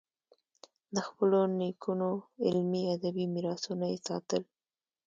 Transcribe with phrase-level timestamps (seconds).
[0.95, 2.09] د خپلو نیکونو
[2.45, 4.41] علمي، ادبي میراثونه یې ساتل.